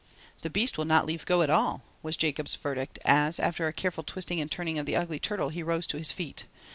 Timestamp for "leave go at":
1.05-1.51